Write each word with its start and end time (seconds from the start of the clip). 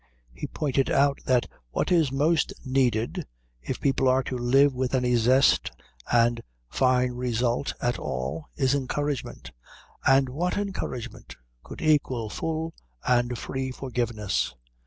He 0.33 0.47
pointed 0.47 0.89
out 0.89 1.19
that 1.25 1.45
what 1.69 1.91
is 1.91 2.11
most 2.11 2.53
needed, 2.65 3.27
if 3.61 3.79
people 3.79 4.07
are 4.07 4.23
to 4.23 4.35
live 4.35 4.73
with 4.73 4.95
any 4.95 5.15
zest 5.15 5.69
and 6.11 6.41
fine 6.67 7.11
result 7.11 7.73
at 7.79 7.99
all, 7.99 8.47
is 8.55 8.73
encouragement, 8.73 9.51
and 10.03 10.27
what 10.27 10.57
encouragement 10.57 11.35
could 11.63 11.83
equal 11.83 12.31
full 12.31 12.73
and 13.05 13.37
free 13.37 13.69
forgiveness? 13.69 14.55